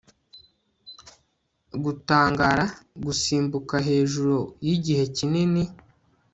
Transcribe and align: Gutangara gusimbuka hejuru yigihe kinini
Gutangara 1.83 2.65
gusimbuka 3.05 3.75
hejuru 3.87 4.37
yigihe 4.65 5.03
kinini 5.15 5.63